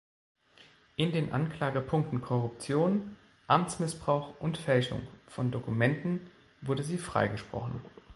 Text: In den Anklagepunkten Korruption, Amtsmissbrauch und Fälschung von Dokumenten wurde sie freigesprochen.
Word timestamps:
In 0.95 1.11
den 1.11 1.31
Anklagepunkten 1.31 2.21
Korruption, 2.23 3.17
Amtsmissbrauch 3.45 4.33
und 4.39 4.57
Fälschung 4.57 5.03
von 5.27 5.51
Dokumenten 5.51 6.21
wurde 6.61 6.81
sie 6.81 6.97
freigesprochen. 6.97 7.81